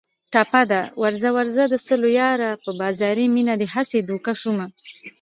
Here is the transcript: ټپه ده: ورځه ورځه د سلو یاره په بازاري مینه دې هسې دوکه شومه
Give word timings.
ټپه 0.33 0.61
ده: 0.71 0.81
ورځه 1.01 1.29
ورځه 1.37 1.63
د 1.67 1.75
سلو 1.85 2.09
یاره 2.21 2.49
په 2.63 2.69
بازاري 2.79 3.25
مینه 3.35 3.53
دې 3.61 3.67
هسې 3.75 3.99
دوکه 4.09 4.31
شومه 4.41 4.65